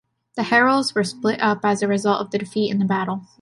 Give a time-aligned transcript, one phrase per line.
[0.35, 3.27] The Heruls were split up as a result of the defeat in the battle.